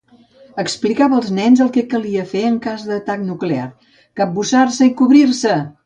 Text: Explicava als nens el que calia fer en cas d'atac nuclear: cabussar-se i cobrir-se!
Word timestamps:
Explicava 0.61 1.17
als 1.21 1.29
nens 1.39 1.61
el 1.65 1.69
que 1.75 1.83
calia 1.93 2.25
fer 2.33 2.43
en 2.49 2.57
cas 2.65 2.89
d'atac 2.93 3.23
nuclear: 3.29 3.71
cabussar-se 4.23 4.91
i 4.93 5.01
cobrir-se! 5.05 5.59